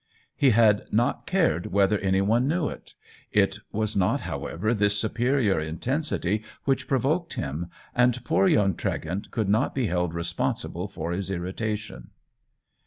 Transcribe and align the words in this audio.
He 0.35 0.49
had 0.49 0.87
not 0.91 1.27
cared 1.27 1.67
whether 1.67 1.99
any 1.99 2.21
one 2.21 2.47
knew 2.47 2.69
it. 2.69 2.95
It 3.31 3.59
was 3.71 3.95
not 3.95 4.21
how 4.21 4.47
ever 4.47 4.73
this 4.73 4.97
superior 4.99 5.59
intensity 5.59 6.43
which 6.63 6.87
provoked 6.87 7.33
him, 7.35 7.67
and 7.93 8.25
poor 8.25 8.47
young 8.47 8.73
Tregent 8.73 9.29
could 9.29 9.47
not 9.47 9.75
be 9.75 9.85
held 9.85 10.15
responsible 10.15 10.87
for 10.87 11.11
his 11.11 11.29
irritation. 11.29 12.09